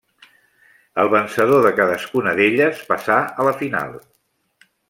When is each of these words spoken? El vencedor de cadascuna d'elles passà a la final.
El 1.03 1.11
vencedor 1.15 1.61
de 1.67 1.73
cadascuna 1.81 2.35
d'elles 2.41 2.83
passà 2.93 3.21
a 3.45 3.49
la 3.49 3.57
final. 3.63 3.97